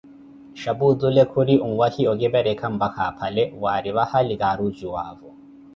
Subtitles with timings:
[0.59, 5.29] Xhapu otule khuri onwahi okiperekha mpakha aphale, wari vahali karucuwavo.